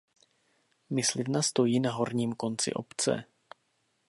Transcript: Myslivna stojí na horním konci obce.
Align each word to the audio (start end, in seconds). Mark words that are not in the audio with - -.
Myslivna 0.89 1.41
stojí 1.41 1.79
na 1.79 1.91
horním 1.91 2.33
konci 2.33 2.73
obce. 2.73 3.23